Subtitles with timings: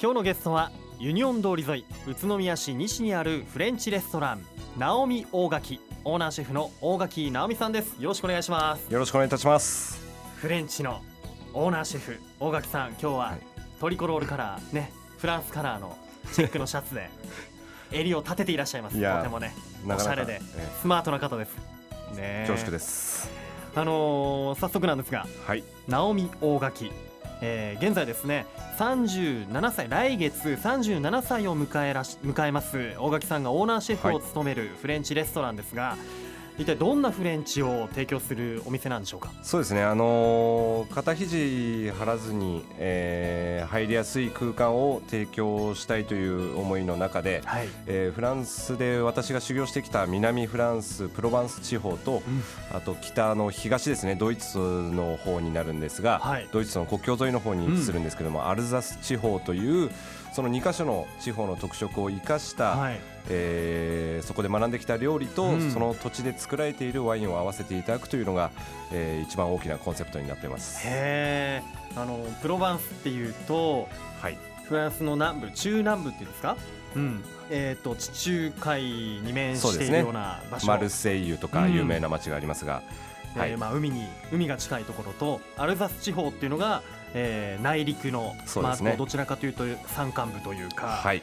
[0.00, 4.44] 今日のゲストはユニオン通り沿い宇都宮市西にあるフレンチレストラン
[4.78, 8.00] ナオミ大垣オーナーシェフの大垣直巳さんです。
[8.00, 8.92] よろしくお願いします。
[8.92, 10.00] よろしくお願いいたします。
[10.36, 11.00] フレンチの
[11.52, 13.38] オーナーシェフ大垣さん今日ははい
[13.80, 15.96] トリコロールカラーねフランスカラーの
[16.32, 17.10] チェックのシャツで
[17.90, 19.00] 襟を立てていらっしゃいます。
[19.00, 19.54] とてもね
[19.88, 21.56] おしゃれでえスマートな方です。
[22.14, 23.28] ねえ恐縮です。
[23.74, 25.64] あのー早速なんですがはい。
[25.88, 26.92] ナオミ大垣、
[27.40, 28.46] えー現在ですね
[28.78, 32.94] 37歳来月37歳を迎えらし迎えます。
[32.98, 35.96] 大垣さんがオーナーシェフを務めるフレンチレストランですが、
[36.58, 39.30] 一体どんなフレンチを提供するお店なんでしょうか？
[39.42, 39.82] そうですね。
[39.82, 52.22] あのー肩肘張らずに、えー入りやすい空間を提供したいという思いの中で、はい、えーフランスで私が修行してきた南フランスプロバンス地方と、
[52.72, 54.14] あと北の東ですね。
[54.14, 56.48] ドイツの方になるんですが、はい。
[56.52, 59.90] ドイツの国境沿いの方に位置するんですけども、アルザス地方という
[60.32, 65.70] その2カ所の地方の特色を生かした、はい、えーそこで学んできた料理と、うん。
[65.70, 68.50] その土地で作られているワインを合わせていただくというのが、
[68.92, 70.80] えー一番大きなコンセプトになっています。
[70.86, 71.62] へえ
[71.94, 73.88] あのプロバンスっていうと
[74.20, 76.56] はい、フランスの南部中南部っていうんですか？
[76.94, 77.24] うん。
[77.50, 80.66] えー、と地中海に面しているような場所。
[80.66, 81.74] マルセイユとかうん。
[81.74, 82.82] 有名な街がありますが、
[83.36, 83.50] はい。
[83.50, 86.82] えーまあ、海に海が近いところとアルザス地方っていうのが、
[87.14, 88.44] えー内陸の、ね。
[88.52, 88.60] こ
[88.94, 91.22] うどちらかというと山間部というか、はい、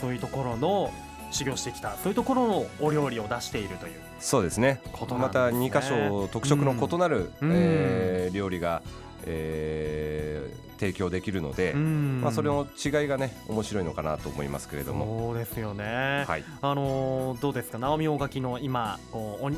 [0.00, 0.92] そういうところの
[1.30, 1.96] 修行してきた。
[1.96, 3.94] そういうところのお料理を出しているという。
[4.20, 4.80] そうですね。
[4.92, 7.50] ことなんまた2箇所特色の異なる、うん。
[7.52, 8.82] えー料理が、
[9.26, 12.20] えー提供できるので、うん。
[12.20, 15.28] まあ、それの違いがね面白いのかなと思いますけれども。
[15.28, 17.78] そうですよね、はい、あのーどうですか？
[17.78, 18.98] 直美大垣の今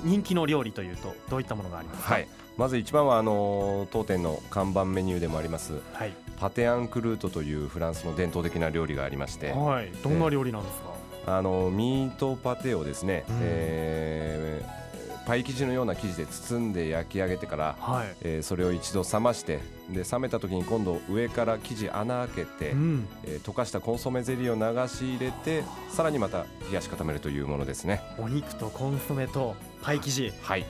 [0.05, 2.15] 人気の料理というとどういったものがありますか？
[2.15, 2.29] はい、
[2.59, 5.81] まず一番はあの当店の看板メニューでもあります。
[5.95, 10.91] はい、パテ・アンクルートというフランスの伝統的な料理がありまして、はい、どんな料理なんですか、
[11.27, 13.37] あのミートパテをですね、うん。
[13.43, 14.87] えー
[15.27, 19.59] パイ生地のような生地で包んで焼き上げてから、はい、えーそれを一度冷まして
[19.91, 28.03] で冷めた時に今度上から生地穴開けて、うん、えー溶かしたコンソメゼリーを流し入れてさらにまた冷やし固めるというものですね。
[28.19, 30.33] お肉とコンソメとパイ生地。
[30.43, 30.65] はい。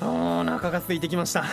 [0.00, 1.44] お腹が空いてきました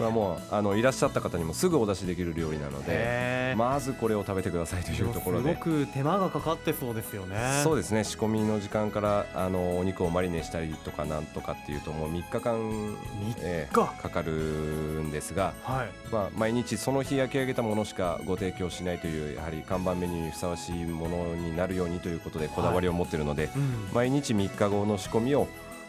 [0.00, 7.60] これはもうあのいらっしゃった方にもすぐお出しできる料理なのでまずこれを食べてくださいというところすごでく手間がかかってそうですよね。
[7.62, 12.96] そうですね仕込みの時間からあのお肉をマリネしたりとかなんとかっていうともう3日間、3
[13.40, 15.90] えー日かかるんですが、はい。
[16.10, 23.90] まあ、毎日その日焼き上げたものしかご提供しないというやはり看板メニューにふさわしいものになるようにということでこだわりを持っているので、うん。
[23.92, 25.46] 毎日3日後の仕込みを、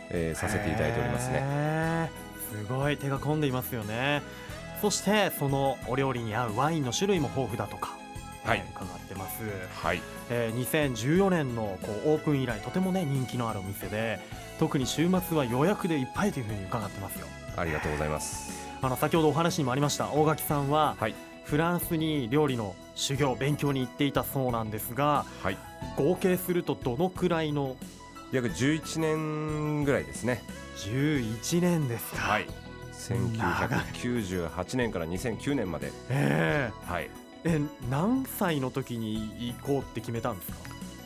[0.10, 2.31] えーさせていただいておりますね。
[2.52, 4.22] ねすごい手が込んでいますよね。
[4.82, 7.96] そしてそのお料理に合うワインの種類も豊富だとか
[8.44, 8.60] はい。
[8.60, 9.44] ね伺ってます、
[9.84, 10.02] はい。
[10.30, 14.20] えー2014年のこうオープン以来とてもね人気のあるお店で
[14.60, 17.28] 特に週末は予約でいっぱいというふうに伺ってますよ。
[17.56, 18.52] ありがとうございます。
[18.82, 21.16] あの先ほどお話にもありました大垣さんは、はい。
[21.44, 25.58] フランスに料理の修行勉強に行っていたそうなんですがはい。
[25.98, 27.76] 合計するとどのくらいの
[28.32, 30.44] 約11年ぐらいですね。
[30.78, 32.48] 11年ですか、はい。
[32.94, 35.92] 1998年から2009年まで。
[36.10, 37.10] えはい。
[37.44, 40.58] ええ何歳の時に行こうって決めたんですか？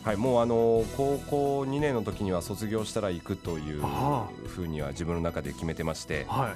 [0.03, 6.55] はい、もうあの高校2年の時には卒業したら行くというあふうには自分の中で決めてましてはい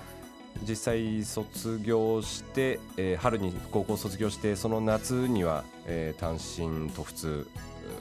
[0.67, 7.47] 実際卒業して、えー春に高校卒業してその夏には、えー単身と普通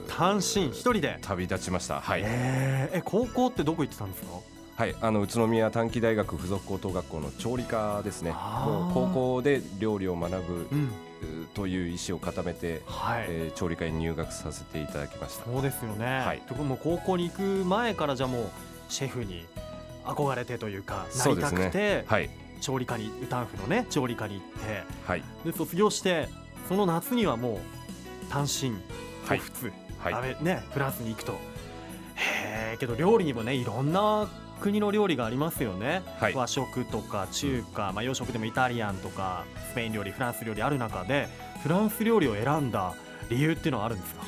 [0.07, 2.01] 単身一人で、旅立ちました。
[2.01, 2.97] はい、えー。
[2.97, 4.39] え高校ってどこ行ってたんですか？
[4.75, 8.33] はい、あの宇都宮短期大学附属高等学校の調理科ですね。
[8.33, 10.89] 高校で料理を学ぶうん。
[11.53, 15.43] という意思を固めて、はい、えー調理科に入学させていただきました。
[15.43, 16.41] そうですよね、はい。
[16.47, 18.49] とこもう高校に行く前からじゃあもう
[18.87, 19.45] シェフに
[20.05, 22.29] 憧れてというかなりたくて、はい。
[22.61, 25.23] 調理科にウタンフのね調理科に行ってはい。
[25.43, 26.29] で卒業して
[26.69, 27.57] その夏にはもう
[28.29, 28.71] 単身
[29.27, 29.39] はい。
[29.39, 30.13] 普通、はい。
[30.13, 31.33] あれねフランスに行くと。
[32.15, 34.27] へえけど料理にもねいろんな
[34.59, 36.33] 国の料理がありますよね、はい。
[36.33, 41.29] 和食とか中華、まあ、洋食でもイタリアンとかスペイン料理フランス料理ある中で
[41.63, 42.93] フランス料理を選んだ
[43.29, 44.23] 理由っていうのはあるんですか？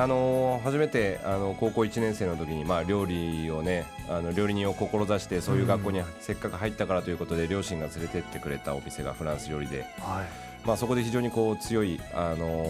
[0.00, 10.66] あのー初めてあの高校1年生の時に、まあ、料理をねあの料理人を志してそういう学校にせっかく入ったからということで両親が連れてってくれたお店がフランス料理で、はい。
[10.66, 12.64] まあ、そこで非常にこう強い、あの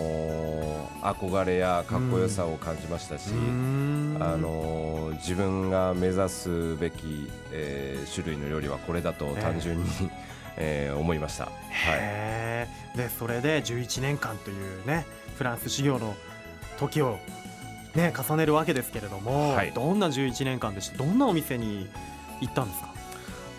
[1.03, 3.35] ー憧れやかっこよさを感じましたし、あ
[4.37, 9.85] のー自分が目指すべき、えー種類の料理はこれだと単純に、
[10.57, 11.45] え ー思いました。
[11.45, 11.51] は
[12.95, 12.97] い。
[12.97, 16.15] でそれで11年間というねフランス修行の
[16.79, 17.19] 時を
[17.95, 19.73] ね重ねるわけですけれども、はい。
[19.73, 20.99] どんな11年間でした？
[20.99, 21.89] どんなお店に
[22.41, 22.89] 行ったんですか？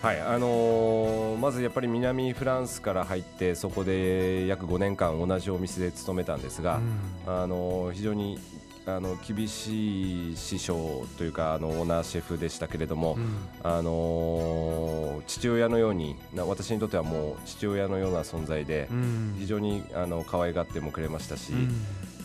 [0.02, 6.80] はいあのーまずやっぱり南フランスから入ってそこで約5年間同じお店で勤めたんですが、
[7.26, 8.38] あのー非常に
[8.86, 13.36] あの厳しい師匠というかあのオーナーシェフでしたけれども、うん。
[13.62, 19.36] あのー父親のようにな私にとってはもう父親のような存在でうん。
[19.38, 21.74] 非常にあの可愛がってもくれましたし、うん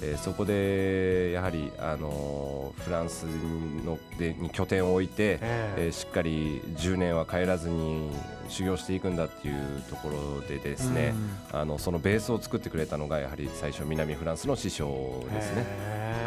[0.01, 5.85] えーそこでやはり、あのーフランスのでに拠点を置いて、ええ。
[5.85, 8.09] えーしっかり10年は帰らずに
[8.49, 11.13] 修行していくんだっていうところでですね、
[11.51, 15.63] あのそのベースを作ってくれたのがやはり最初南フランスの師匠うんですね。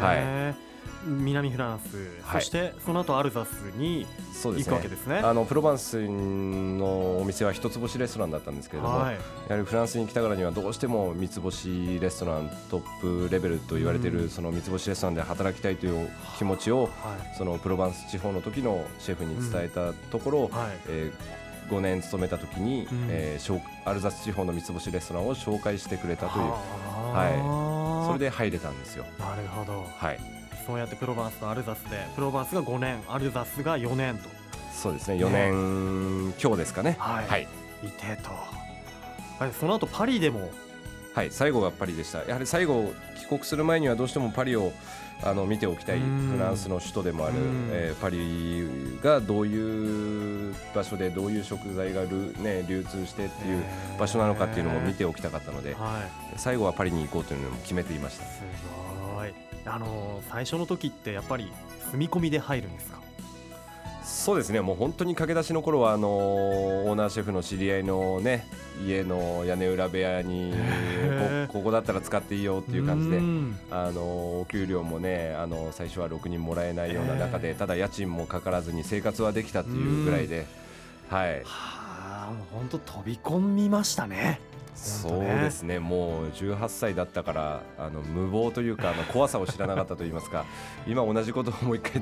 [0.01, 0.68] へー
[1.05, 2.41] 南フランス、はい。
[2.41, 4.71] そしてその後アルザスに行そうですね。
[4.71, 5.19] くわけですね。
[5.19, 9.15] あのプロバンスのお店は一つ星レストランだったんですけれども、はい。
[9.47, 14.29] やはりフランスに来たからにはどうしても三つ星レストラントップレベルと言われている、うん。
[14.29, 16.89] その三つ星レストランで働きたいという気持ちをはい。
[17.37, 20.49] そのプロバンス地方の時のシェフに伝えたところ、はい。
[20.87, 21.39] えー
[21.69, 23.07] 5年勤めた時に、うん。
[23.09, 26.45] えー紹アルザス地方の三つ星レストランを紹介してくれたという。
[26.45, 29.05] はあそれで入れたんですよ。
[29.19, 29.85] なるほど。
[29.97, 34.29] はいそうやってプロバンスとアルザスでプロバンスが5年アルザスが4年と。
[34.73, 36.95] そうですね4年強ですかね。
[36.99, 37.27] はい。
[37.27, 37.47] はい。
[37.83, 38.29] いてと。
[39.43, 40.51] はいその後パリでも。
[41.15, 42.23] はい、最後がパリでした。
[42.23, 44.71] やはり最後帰国する前にはどうしてもパリを
[45.21, 46.31] あの見ておきたいうん。
[46.37, 53.63] フランスの首都でもあるうん、えーパリがどういう場所でどういう食材がる、ね、流通してっていう
[53.99, 56.01] 場所なのかっていうのも見ておきたかったのでは
[56.35, 56.39] い。
[56.39, 58.25] 最後はパリに行こうというのも決めていました。
[58.25, 58.41] す
[59.15, 59.33] ごい
[59.65, 61.51] あの最初の時ってやっぱり
[61.91, 62.99] 住み込みで入るんですか
[64.09, 64.59] そうですね。
[64.59, 68.47] もう本当に駆け出しの頃はあのオーナーシェフの知り合いのね
[68.85, 70.53] 家の屋根裏部屋に
[71.47, 73.57] こここだったら使っていいよっていう感じでん。
[73.69, 74.01] あの
[74.41, 80.47] お給料もねあの最初は6人もらえないような中えでただ家賃もかからずに生活はできたっていうぐらいで、
[81.09, 84.41] はい、はあもう本当飛び込みましたね。
[84.75, 85.79] そうですね。
[85.79, 90.45] もう18歳だったからあの無謀というかあの怖さを知らなかったと言いますか
[90.87, 92.01] 今同じことをもう一回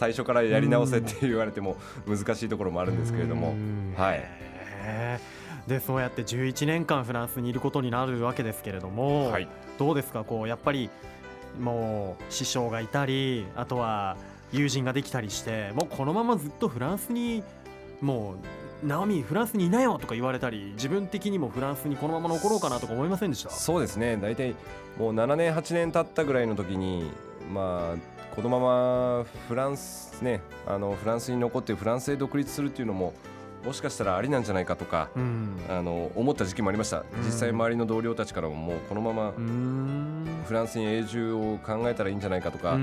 [0.00, 1.76] 最初からやり直せって言われても
[2.08, 3.50] 難しいところもあるんですけれども。
[3.50, 3.94] うん。
[3.98, 4.24] はい。
[5.68, 9.46] でそうやって11年間フランスにいることになるわけですけれども、はい。
[9.78, 10.24] どうですか？
[10.24, 10.88] こうやっぱり
[11.60, 14.16] もう師匠がいたりあとは
[14.52, 17.42] 友人ができたりしてもうこのままずっとフランスに
[18.00, 18.36] も
[18.82, 23.50] うナオミフランスにいなよとか言われたり自分的にもフランスにこのまま残ろうかなとか思いませんでした？
[23.50, 24.16] そうですね。
[24.16, 24.54] 大体
[24.98, 27.10] もう7年8年経ったぐらいの時に
[27.52, 33.12] まあこのままフランスねあのフランスに残ってフランスで独立するっていうのも
[33.64, 35.58] もしかしたらありなんじゃないかとかうん。
[35.68, 37.04] あの思った時期もありました。
[37.24, 39.32] 実際周りの同僚たちからももうこのまま
[40.46, 42.78] フランスに永住を考えたらいいんじゃないかとか、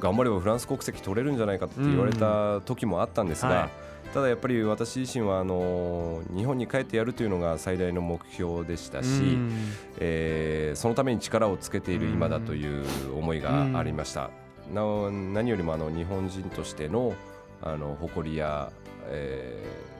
[0.00, 9.52] 頑張ればフランス国籍取れるんじゃないかって言われた時もあったんですが、はいただやっぱり私自身はあの日本に帰ってやるというのが最大の目標でしたし、うん。
[9.98, 12.84] えーそのために力をつけている今だという
[13.16, 14.30] 思いがありました。
[14.72, 17.14] なお何よりもあの日本人としての
[17.62, 18.72] あの誇りや、
[19.08, 19.90] えー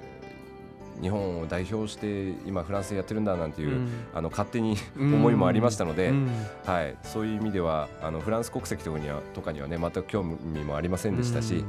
[1.00, 3.88] 日本を代表して今フランスでやってるんだなんていう、うん。
[4.12, 5.14] あの勝手にうん。
[5.14, 6.28] 思いもありましたので、うん。
[6.66, 11.64] はい、そういう意味ではあのフランス国籍とかにはとかにはね全く興味もありませんでしたし、うん。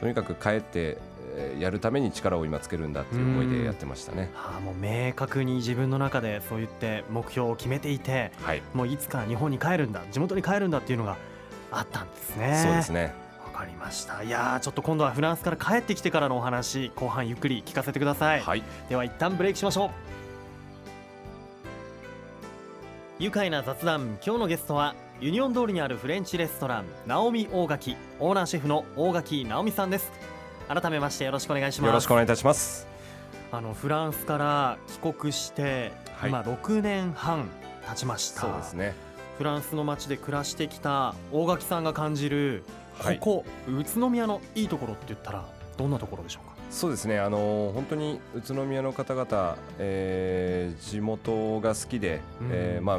[0.00, 1.11] とにかく帰って、えー
[1.58, 4.30] やるために力を今つけるんだっていう思いでやってましたね。
[4.34, 11.16] ああもう明確に自分の中でそう言って目標を決めていてはい、もういつか日本に帰るんだ地元に帰るんだっていうのが
[11.70, 12.60] あったんですね。
[12.62, 13.14] そうですね。
[13.44, 14.22] わかりました。
[14.22, 19.90] いやーちょっと今度はフランスから帰ってきてからのお話後半ゆっくり聞かせてください、はい、では一旦ブレイクしましょう。
[23.18, 27.96] 愉快な雑談今日のゲストはユニオン通りにあるフレンチレストランナオミ大垣。
[28.18, 30.10] オーナーシェフの大垣直美さんです
[30.80, 32.86] 改めましてよろしくお願いしますよろしくお願いいたします。
[33.50, 37.48] あのフランスから帰国して、はい今6年半
[37.86, 38.94] 経ちましたそうですね。
[39.36, 42.64] フランスの街で暮らしてきた大垣さんが感じる
[42.98, 45.44] こはいこ、宇都宮のいいところって言ったら
[45.76, 46.52] どんなところでしょうか？
[46.70, 47.18] そうですね。
[47.18, 52.98] あの本当に宇都宮の方々、えー地元が好きで、うんえーまあ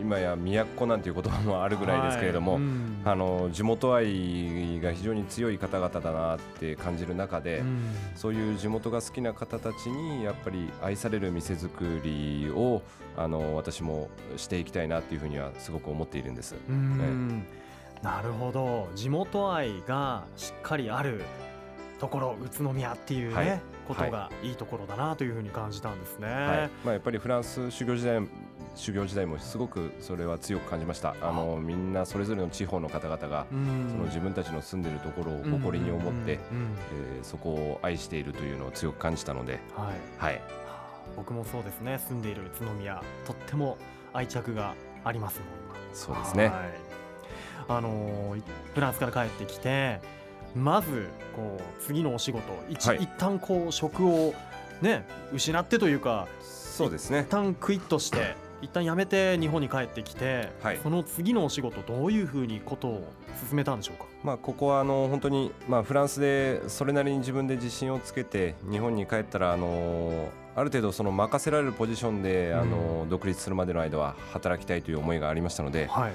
[0.00, 0.36] 今や
[0.76, 2.54] 都なんていう言葉もあるぐらいですけれども。
[2.54, 2.62] はい。
[2.62, 3.02] うん。
[3.04, 7.90] あの地元愛が非常に強い方々だなって感じる中で、うん。
[8.14, 12.82] そういう地元が好きな方たちにやっぱり愛される店作りを
[13.16, 16.54] あの私もしていきたいなっていうふうにはすごく思っているんです。
[16.68, 17.46] うん。
[18.02, 18.88] なるほど。
[18.94, 21.22] 地元愛がしっかりある
[21.98, 23.60] ところ宇都宮っていうね、はい。
[23.88, 26.26] ことがいいところだなというふうに感じたんですね。
[26.26, 26.36] はい。
[26.84, 28.20] まあ、やっぱりフランス修行時代
[28.76, 31.16] 修行時代もすごくそれは強く感じました。
[31.20, 31.32] あ。
[31.32, 39.90] のみんなそれぞれの地方の方々が、その自分たちの住んでいるところを誇りに思って、えー、そこを愛しているというのを強く感じたので、は
[40.20, 40.40] い、はい、
[41.16, 41.98] 僕もそうですね。
[41.98, 43.78] 住んでいる宇都宮とっても
[44.12, 45.40] 愛着があります
[45.92, 46.54] そうですね、はい、
[47.68, 48.36] あの
[48.74, 50.00] フランスから帰ってきて
[50.54, 54.34] まずこう次のお仕事一、はい、一旦こう職を
[54.80, 57.20] ね失ってというかそうですね。
[57.20, 63.12] 一旦クイッとして一旦辞めて日本に帰ってきて、はい、その次のお仕事どういうふうにことを
[63.48, 76.12] 進めたんでしょうか、まあ、ここはあの本当に、まあ、フランスでそれなりに自分で自信をつけて日本に帰ったらあのある程度その任せられるポジションで、あの独立するまでの間は働きたいという思いがありましたので、はい、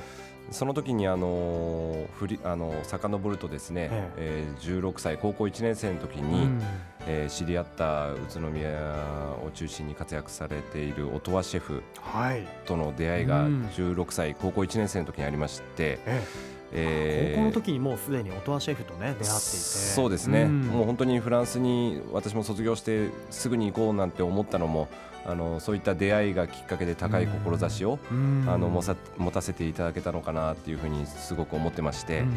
[0.50, 4.46] その時にあの振りあの遡るとですね、ええ。
[4.60, 6.62] ー、16歳高校1年生の時に、うん、
[7.08, 8.70] えー、知り合った宇都宮
[9.46, 11.84] を中心に活躍されている音羽シェフ
[12.66, 16.00] との出会いが16歳高校1年生の時にありまして。
[16.06, 16.22] え
[16.58, 19.30] ええー、高校の時にもうすでに音羽シェフとね出会っていて。
[19.30, 24.88] そうですね、うん、もう本当にフランスに私も卒業してすぐに行こうなんて思ったのも
[25.26, 32.22] あのそういった出会いがきっかけで高い志を、うん、あの持さ持たせていただけたのかなっていうふうにすごく思ってまして。
[32.22, 32.34] うん。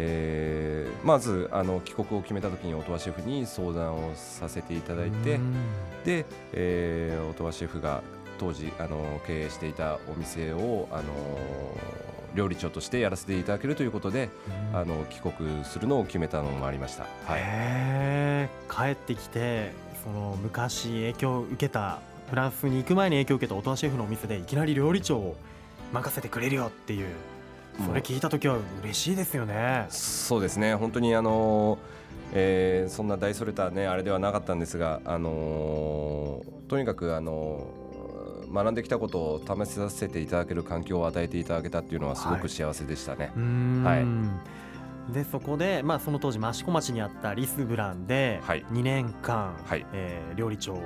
[0.00, 5.40] えー、まずあの帰国を決めた時に音羽シェフに相談をさせていただいて
[6.04, 8.02] で、えー、音羽シェフが
[8.38, 11.02] 当時あの経営していたお店をあの
[12.34, 14.30] 料理長としてやらせていただけるということで、
[14.72, 17.04] うん、あの帰国するのを決めたのもありました。
[17.24, 19.72] はい、帰ってきて
[20.04, 25.36] その昔影響を受けたフランスに行く前に影響を受けた音羽シェフのお店でいきなり料理長を
[25.92, 27.06] 任せてくれるよっていう
[27.86, 29.86] それ聞いた時は嬉しいですよね。
[29.88, 31.78] そうですね本当にあの
[32.34, 37.77] えー、そんな大それたねあれではなかったんですが、あのー、とにかくあのー
[38.52, 43.32] 学んできたことを試させていただける環境を与えていただけたっていうのはすごく幸せでしたね。
[43.84, 44.04] はい、は
[45.10, 50.82] い、でそこで、まあ、その当時益子町にあったリスブランで2年間、はい、えー、料理長を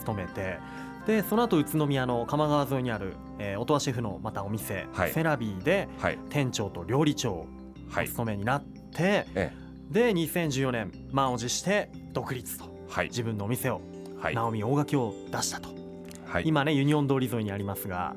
[0.00, 0.60] 務めて、はい、
[1.06, 5.88] でその後宇都宮の釜川沿いにある、えー、音羽シェフのまたお店、はい、セラビーで
[6.28, 7.46] 店長と料理長を
[7.90, 9.52] お務めになって、ええ、
[9.90, 12.64] で2014年満を持して独立と、
[13.04, 13.80] 自分のお店を、
[14.34, 15.79] ナオミ大垣を出したと。
[16.30, 18.14] はい、今ねユニオン通り沿いにありますが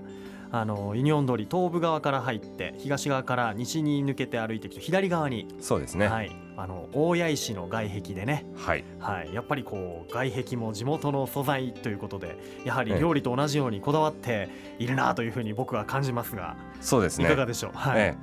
[0.51, 17.25] あのユニオン通り東部側から入って東側から西に抜けて歩いていくと左側にそうですね、はい、あの大谷石の外壁でね、はい、はい、やっぱりこう外壁も地元の素材ということでやはり料理と同じようにこだわっているなというふうに僕は感じますがそうですね。
[17.25, 18.15] いかがでしょう、はい、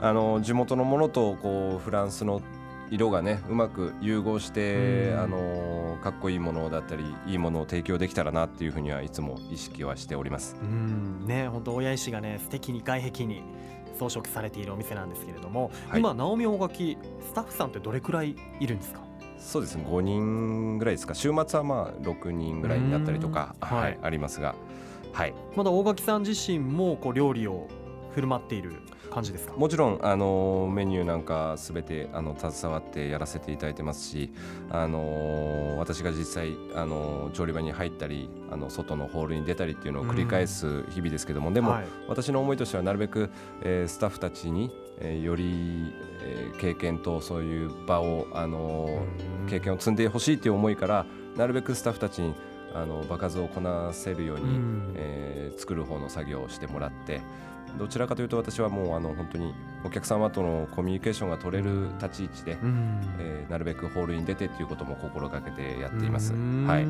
[0.00, 2.42] あの地元のものとこうフランスの
[2.92, 10.56] 色がねうまく融合して、あのかっこいいものだったりいいものを提供できたらなっていうふうにはいつも意識はしております。
[10.60, 11.26] うん。
[11.26, 13.42] ね本当親石がね素敵に外壁に
[13.98, 19.00] 装飾されているお店なんですけれども、はい、今直美大垣スタッフさんってどれくらいいるんですか？
[19.38, 19.84] そうですね。
[19.88, 21.14] 5人ぐらいですか。
[21.14, 24.54] 週末はまあ6人ぐらいになったりとか、はい、はい、ありますが、
[25.12, 27.68] はい、まだ大垣さん自身もこう料理を
[28.14, 29.54] 振る舞っている感じですか？
[29.56, 34.32] もちろんあのメニューなんかすべてあの携わってやらせていただいてますし
[34.70, 43.30] あの私が実際あの調理場に入ったりあの外のホールに出たりっていうのを繰り返す日々ですけども、うん、でも、はい、私の思いとしてはなるべく、
[43.62, 44.70] えー、スタッフたちに
[45.04, 52.34] えー、より、えー、経験とそういう場を、あのー、経験を積んでほしいという思いからなるべくスタッフたちに
[52.74, 54.60] あの場数をこなせるように、
[54.94, 57.20] えー、作る方の作業をしてもらって
[57.78, 66.32] どちらかというと私はもうあの本当にお客様とのコミュニケーションが取れる立ち位置で、うん、えー、なるべくホールに出てということも心がけてやっています。
[66.32, 66.86] はい、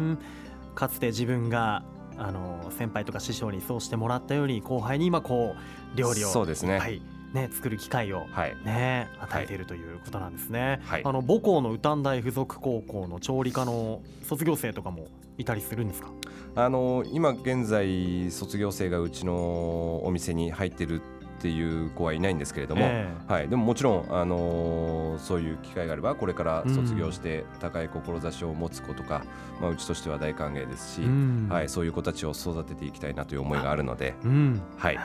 [0.74, 1.82] かつて自分が
[2.18, 6.28] あの先輩とか師匠にそうしてもらったように後輩に今こう料理を。
[6.28, 8.26] そうですね、はいね、作る機会を
[8.64, 10.80] ね、はい、与えているということなんですね。
[10.84, 15.06] はい、あの母校の宇丹大附属高校の調理科の卒業生とかも
[15.38, 16.08] いたりするんですか？
[16.54, 29.24] あの今現在卒業生がうちのお店に入ってるっていう子はいないんですけれども、えー、はい、でももちろん、あのー、そういう機会があればこれから卒業して高い志を持つ子とか、
[29.56, 34.98] うん、まあ、うちとしては大歓迎ですし、うん、はい、そういう子たちを育てていきたいなという思いがあるので、うん、はい、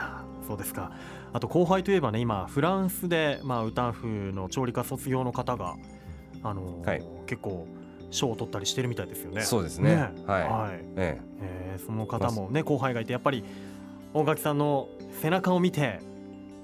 [0.46, 0.92] そうですか
[1.32, 5.76] あと後輩といえばね今フランスで、まあ、ウタンフの調理科卒業の方が、
[6.42, 7.66] あのーはい、結構
[8.10, 9.42] 賞を取ったりしてるみたいですよね。
[9.42, 9.96] そうですね。
[9.96, 10.42] ねはい。
[10.42, 13.44] はい、ええー、その方もね後輩がいてやっぱり
[14.14, 14.88] 大垣さんの
[15.20, 16.00] 背中を見て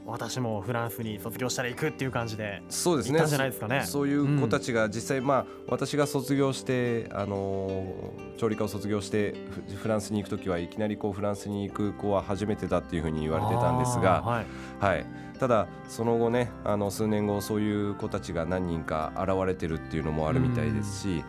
[0.06, 3.18] 私もフランスに卒業したら行くっていう感じでそうですね。
[3.18, 3.82] 行ったんじゃないですかね。
[3.84, 7.94] そそういう子たちが実際、まあ私が卒業してあの
[8.37, 9.34] 調理科を卒業して
[9.70, 14.46] フフランスに行く時はいきなりこうフランスに行く子は初めてだっていうふうに言われてたんですが、はい、
[14.78, 15.06] はい、
[15.38, 21.25] ただその後ねあの数年後そういう子たちが何人か現れてるっていうのもあるみたいですし、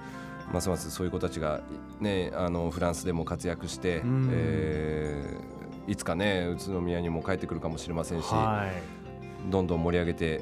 [0.51, 1.61] ますますそういう子たちが、
[1.99, 4.29] ね、あのフランスでも活躍して、うん。
[4.33, 5.54] えー
[5.87, 9.51] いつかね宇都宮にも帰ってくるかもしれませんし、はい。
[9.51, 10.41] どんどん盛り上げて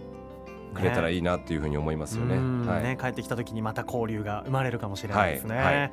[0.74, 2.36] くれたらいいなっていうふうに思いますよね。
[2.36, 2.84] うんはい。
[2.84, 5.56] ね帰ってきた時にまた交流が生まれるかもしれないですね。
[5.56, 5.80] はい。
[5.80, 5.92] はい。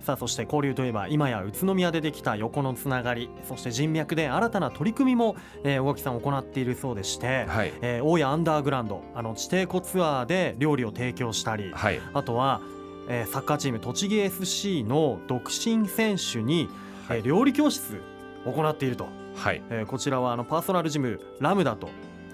[0.00, 7.72] さあそして交流といえば今や宇都宮でできた横のつながりそして人脈で新たな取り組みも、えー、大垣さん行っているそうでして、はい。
[7.82, 12.00] えー大谷アンダーグラウンドあの地底湖ツアーで料理を提供したり、はい。
[12.14, 12.60] あとは、
[13.08, 16.68] えーサッカーチーム栃木 FC の独身選手に、
[17.08, 17.18] はい。
[17.18, 18.09] えー料理教室を
[18.44, 19.62] 行っていると、はい。
[19.70, 21.88] えーこちらはあのパーソナルジムラムダと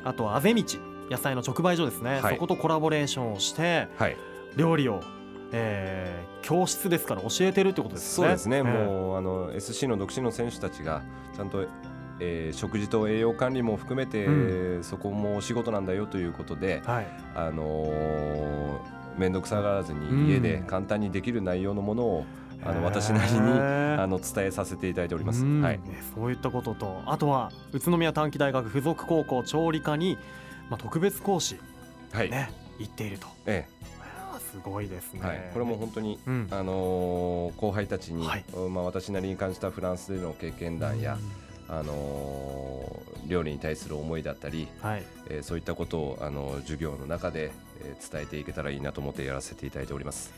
[0.05, 0.63] あとはあぜ道
[1.11, 2.35] 野菜の直売所ですね、はい。
[2.35, 4.17] そことコラボレーションをしてはい。
[4.57, 5.01] 料理を、
[5.53, 8.25] えー教室ですから教えてるってことですね。
[8.25, 8.65] そうですね、えー。
[8.65, 11.03] もうあの SC の独身の選手たちが
[11.35, 11.67] ちゃんと、
[12.21, 17.07] えー食事と栄養管理も含めて、うそこもお仕事なんだよということで、はい。
[17.35, 18.79] あのー
[19.19, 22.27] 面倒くさがらずうんに家で簡単にできる内容のものを、
[22.69, 25.45] あの私なりにあの伝えさせていただいております。
[25.45, 25.63] うん。
[25.63, 27.03] はい、ねそういったことと。
[27.07, 30.19] あとは宇都宮短期大学附属高校調理科に、
[30.69, 31.57] まあ、特別講師、
[32.13, 33.27] はい、ね、行っていると。
[33.47, 33.67] え
[34.01, 36.49] あーすごいですね、えはい、これも本当に、うん。
[36.51, 38.45] あのー後輩たちに、はい。
[38.71, 41.19] まあ私なりに感じたフランスでの経験談や、
[41.69, 50.33] あのー料理に対する思いだったり、はい、えーそういったことをあの授業の中で、えー伝えていけたらいいなと思ってやらせていただいております。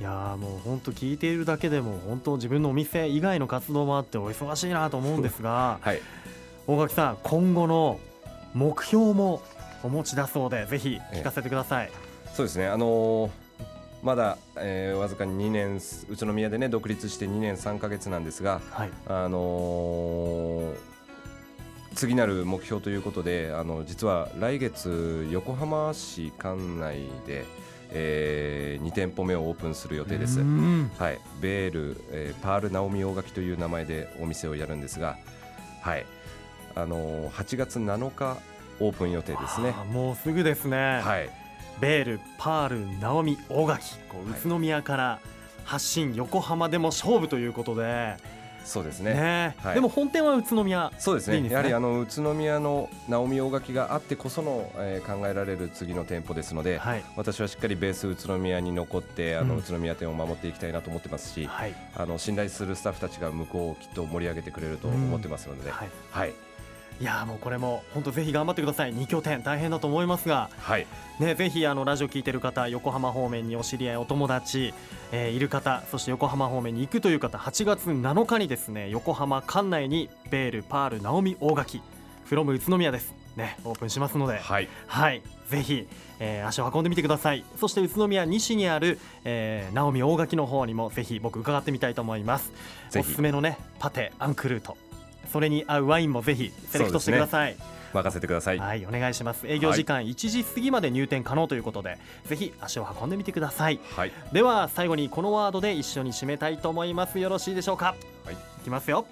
[0.00, 6.00] いやーもう本当聞いているだけでも本当自分のお店以外の活動もあってお忙しいなと思うんですが はい、
[6.66, 7.98] 大垣さん今後の
[8.54, 9.42] 目標も
[9.82, 11.90] お持ちだそうでぜひ聞かせてください。
[12.34, 12.66] そうですね。
[12.66, 13.30] あのー
[14.02, 20.96] まだ、えーわずかに2年宇都宮でね独立して2年3ヶ月なんですが、はい、あのー
[21.96, 27.46] 次なる目標ということで、あの実は来月横浜市管内で、
[27.96, 30.42] え2店舗目をオープンする予定ですう。
[30.42, 35.16] んはい、ベール、えーパールナオミ大垣という名前でお店をやるんですが、
[35.80, 36.06] はい、
[36.74, 38.38] あのー8月7日
[38.80, 39.74] オープン予定ですね。
[39.92, 41.00] もうすぐですね。
[41.02, 41.30] はい、
[41.80, 45.20] ベール、パール、ナオミ、大垣こうはい宇都宮から
[45.64, 48.16] 発信横浜でも勝負ということで、
[48.66, 49.14] そうですね。
[49.14, 49.56] ね。
[49.58, 49.74] はい。
[49.74, 51.48] でも本店は宇都宮そうですね。
[51.48, 57.04] やはりあの宇都宮のナオミ大垣があってこその、えー考えられる次の店舗ですので、はい。
[57.16, 59.60] 私はしっかりベース宇都宮に残ってあの、うん。
[59.60, 61.74] 宇都宮店を守っていきたいなと思ってますし、はい。
[61.96, 65.90] あの信頼するスタッフたちが向こうをきっと盛り上げてくれると思ってますので、はい。
[66.10, 66.34] はい、
[66.98, 68.94] いやーもうこれも本当ぜひ頑張ってください。
[68.94, 69.42] 2拠点。
[69.42, 70.48] 大変だと思いますが。
[70.58, 70.86] はい、
[71.20, 74.72] ねぜひあのラジオ聞いてる方横浜方面にお知り合いお友達、
[75.12, 81.82] えーいる方そして横浜方面に行くという方8月7日にですね横浜管内にベールパールナオミ大垣
[82.24, 83.14] フロム宇都宮です。
[83.36, 84.38] ねオープンしますので。
[84.38, 85.86] はい、はい、ぜひ、
[86.18, 87.44] えー足を運んでみてください。
[87.60, 92.52] そして宇都宮西にある、えー、ナオミ大垣の方にもぜひ僕伺ってみたいと思います。
[92.96, 94.76] おすすめのねパテアンクルート、
[95.32, 97.56] それに合うワインもぜひセレクトしてください。
[97.92, 98.58] 任せてください。
[98.58, 99.46] はい、お願いします。
[99.46, 103.80] 営業時間1時過ぎまで入店可能ということで、ぜひ足を運んでみてください。
[103.96, 107.18] はい、では最後にこのワードで一緒に締めたいと思います。
[107.18, 107.94] よろしいでしょうか？
[108.24, 109.06] はい、いきますよ。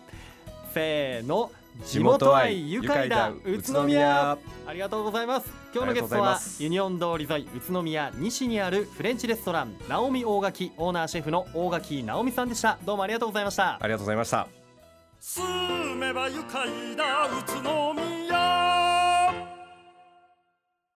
[0.72, 1.50] せーの。
[1.84, 14.63] 地地元愛愉快だ宇都宮ありがとうございます今日のゲストはユニオン通り沿い宇都宮西にあるフレンチレストランナオミ大垣オーナーシェフの大垣直美さんでしたどうもありがとうございましたありがとうございました。
[15.26, 15.42] 住
[15.96, 17.24] めば愉快だ。
[17.24, 18.03] 宇都宮